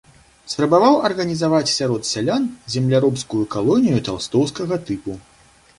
[0.51, 5.11] Спрабаваў арганізаваць сярод сялян земляробскую калонію талстоўскага тыпу.